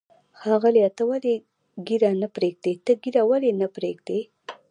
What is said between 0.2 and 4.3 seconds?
ښاغلیه، ته ولې ږیره نه پرېږدې؟ ته ږیره ولې نه پرېږدی؟